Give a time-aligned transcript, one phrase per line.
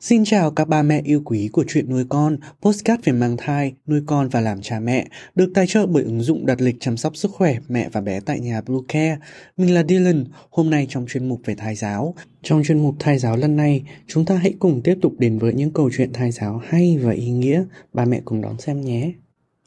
[0.00, 3.74] Xin chào các ba mẹ yêu quý của chuyện nuôi con, postcard về mang thai,
[3.86, 6.96] nuôi con và làm cha mẹ, được tài trợ bởi ứng dụng đặt lịch chăm
[6.96, 9.18] sóc sức khỏe mẹ và bé tại nhà Blue Care.
[9.56, 12.14] Mình là Dylan, hôm nay trong chuyên mục về thai giáo.
[12.42, 15.54] Trong chuyên mục thai giáo lần này, chúng ta hãy cùng tiếp tục đến với
[15.54, 17.64] những câu chuyện thai giáo hay và ý nghĩa.
[17.92, 19.12] Ba mẹ cùng đón xem nhé.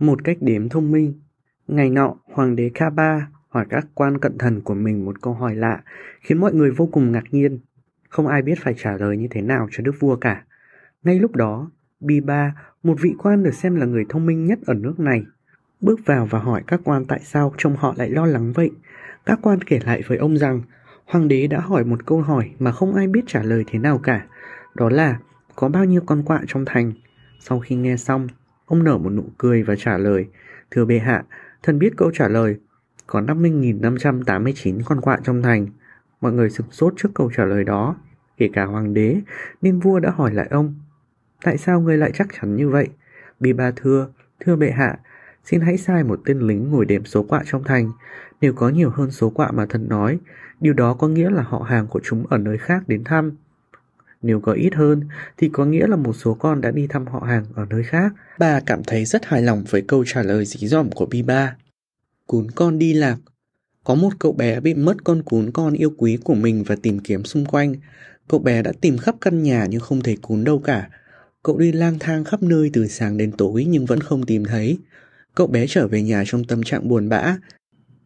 [0.00, 1.14] Một cách đếm thông minh
[1.68, 5.54] Ngày nọ, Hoàng đế Kaba hỏi các quan cận thần của mình một câu hỏi
[5.54, 5.82] lạ,
[6.20, 7.58] khiến mọi người vô cùng ngạc nhiên.
[8.08, 10.44] Không ai biết phải trả lời như thế nào cho đức vua cả.
[11.02, 14.74] Ngay lúc đó, Biba, một vị quan được xem là người thông minh nhất ở
[14.74, 15.24] nước này,
[15.80, 18.70] bước vào và hỏi các quan tại sao trông họ lại lo lắng vậy.
[19.26, 20.62] Các quan kể lại với ông rằng,
[21.04, 23.98] hoàng đế đã hỏi một câu hỏi mà không ai biết trả lời thế nào
[23.98, 24.26] cả.
[24.74, 25.18] Đó là,
[25.56, 26.92] có bao nhiêu con quạ trong thành?
[27.40, 28.28] Sau khi nghe xong,
[28.70, 30.26] Ông nở một nụ cười và trả lời,
[30.70, 31.24] Thưa bệ hạ,
[31.62, 32.56] thần biết câu trả lời.
[33.06, 35.66] Có 50.589 con quạ trong thành.
[36.20, 37.96] Mọi người sửng sốt trước câu trả lời đó,
[38.36, 39.20] kể cả hoàng đế,
[39.62, 40.74] nên vua đã hỏi lại ông.
[41.44, 42.88] Tại sao người lại chắc chắn như vậy?
[43.40, 44.08] Bi ba thưa,
[44.40, 44.98] thưa bệ hạ,
[45.44, 47.90] xin hãy sai một tên lính ngồi đếm số quạ trong thành.
[48.40, 50.18] Nếu có nhiều hơn số quạ mà thần nói,
[50.60, 53.32] điều đó có nghĩa là họ hàng của chúng ở nơi khác đến thăm.
[54.22, 55.00] Nếu có ít hơn
[55.36, 58.12] thì có nghĩa là một số con đã đi thăm họ hàng ở nơi khác.
[58.38, 61.56] Bà cảm thấy rất hài lòng với câu trả lời dí dỏm của Biba.
[62.26, 63.16] Cún con đi lạc.
[63.84, 66.98] Có một cậu bé bị mất con cún con yêu quý của mình và tìm
[66.98, 67.74] kiếm xung quanh.
[68.28, 70.90] Cậu bé đã tìm khắp căn nhà nhưng không thấy cún đâu cả.
[71.42, 74.78] Cậu đi lang thang khắp nơi từ sáng đến tối nhưng vẫn không tìm thấy.
[75.34, 77.36] Cậu bé trở về nhà trong tâm trạng buồn bã.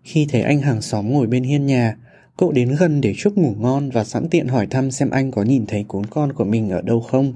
[0.02, 1.96] Khi thấy anh hàng xóm ngồi bên hiên nhà,
[2.36, 5.42] Cậu đến gần để chúc ngủ ngon và sẵn tiện hỏi thăm xem anh có
[5.42, 7.34] nhìn thấy cún con của mình ở đâu không.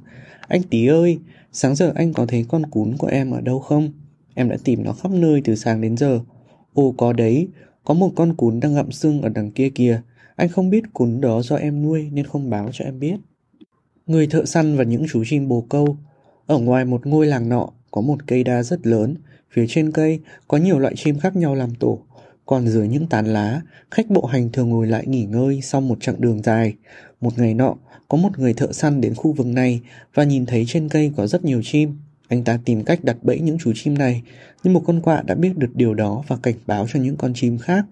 [0.49, 1.19] Anh tí ơi,
[1.53, 3.93] sáng giờ anh có thấy con cún của em ở đâu không?
[4.35, 6.21] Em đã tìm nó khắp nơi từ sáng đến giờ.
[6.75, 7.49] Ồ có đấy,
[7.85, 10.03] có một con cún đang gặm xương ở đằng kia kìa.
[10.37, 13.17] Anh không biết cún đó do em nuôi nên không báo cho em biết.
[14.07, 15.97] Người thợ săn và những chú chim bồ câu.
[16.47, 19.15] Ở ngoài một ngôi làng nọ có một cây đa rất lớn.
[19.53, 21.99] Phía trên cây có nhiều loại chim khác nhau làm tổ.
[22.49, 23.61] Còn dưới những tán lá,
[23.91, 26.75] khách bộ hành thường ngồi lại nghỉ ngơi sau một chặng đường dài.
[27.21, 27.75] Một ngày nọ,
[28.09, 29.81] có một người thợ săn đến khu vực này
[30.15, 31.97] và nhìn thấy trên cây có rất nhiều chim.
[32.29, 34.23] Anh ta tìm cách đặt bẫy những chú chim này,
[34.65, 37.33] nhưng một con quạ đã biết được điều đó và cảnh báo cho những con
[37.35, 37.85] chim khác.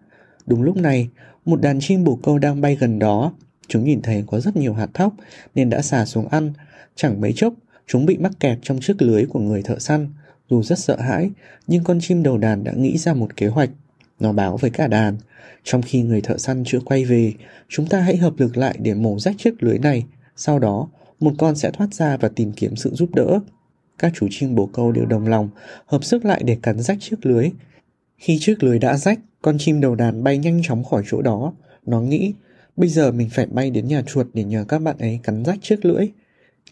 [0.47, 1.09] Đúng lúc này,
[1.45, 3.33] một đàn chim bồ câu đang bay gần đó.
[3.69, 5.15] Chúng nhìn thấy có rất nhiều hạt thóc
[5.55, 6.53] nên đã xả xuống ăn.
[6.95, 7.55] Chẳng mấy chốc,
[7.87, 10.09] chúng bị mắc kẹt trong chiếc lưới của người thợ săn.
[10.50, 11.31] Dù rất sợ hãi,
[11.66, 13.71] nhưng con chim đầu đàn đã nghĩ ra một kế hoạch
[14.21, 15.16] nó báo với cả đàn.
[15.65, 17.32] Trong khi người thợ săn chưa quay về,
[17.69, 20.06] chúng ta hãy hợp lực lại để mổ rách chiếc lưới này.
[20.37, 20.88] Sau đó,
[21.21, 23.41] một con sẽ thoát ra và tìm kiếm sự giúp đỡ.
[23.99, 25.49] Các chú chim bồ câu đều đồng lòng,
[25.87, 27.50] hợp sức lại để cắn rách chiếc lưới.
[28.16, 31.53] Khi chiếc lưới đã rách, con chim đầu đàn bay nhanh chóng khỏi chỗ đó.
[31.87, 32.34] Nó nghĩ,
[32.77, 35.59] bây giờ mình phải bay đến nhà chuột để nhờ các bạn ấy cắn rách
[35.62, 36.09] chiếc lưỡi.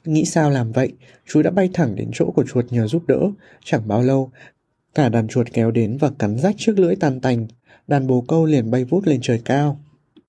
[0.05, 0.93] Nghĩ sao làm vậy,
[1.27, 3.21] chú đã bay thẳng đến chỗ của chuột nhờ giúp đỡ.
[3.65, 4.31] Chẳng bao lâu,
[4.95, 7.47] Cả đàn chuột kéo đến và cắn rách chiếc lưỡi tàn tành,
[7.87, 9.81] đàn bồ câu liền bay vút lên trời cao.